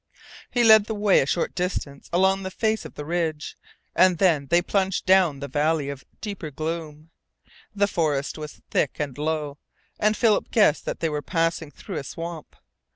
[0.49, 3.55] He led the way a short distance along the face of the ridge,
[3.95, 7.11] and then they plunged down the valley of deeper gloom.
[7.75, 9.59] The forest was thick and low,
[9.99, 12.55] and Philip guessed that they were passing through a swamp.